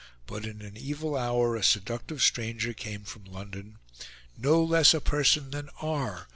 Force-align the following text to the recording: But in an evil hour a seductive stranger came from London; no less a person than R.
But 0.25 0.47
in 0.47 0.63
an 0.63 0.75
evil 0.77 1.15
hour 1.15 1.55
a 1.55 1.61
seductive 1.61 2.23
stranger 2.23 2.73
came 2.73 3.03
from 3.03 3.25
London; 3.25 3.77
no 4.35 4.63
less 4.63 4.95
a 4.95 4.99
person 4.99 5.51
than 5.51 5.69
R. 5.79 6.27